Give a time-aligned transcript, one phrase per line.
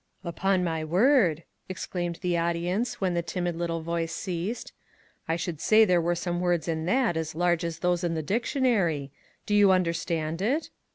[0.33, 4.73] "Upon my word!" exclaimed the audience, when the timid little voice ceased."
[5.29, 8.23] I should say there were some words in that as large as those in the
[8.23, 9.11] dictionary.
[9.45, 10.71] Do you understand it?"